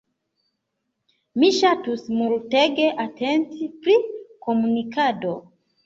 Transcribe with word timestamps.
Mi 1.43 1.51
ŝatus 1.59 2.03
multege 2.17 2.91
atenti 3.07 3.71
pri 3.79 4.03
komunikado. 4.49 5.41